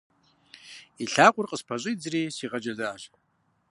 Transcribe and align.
И 1.03 1.05
лъакъуэр 1.13 1.47
къыспэщӏидзри, 1.49 2.21
сигъэджэлащ. 2.35 3.01